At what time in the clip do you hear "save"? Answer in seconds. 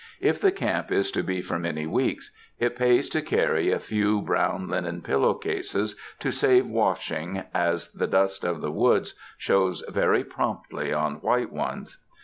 6.31-6.65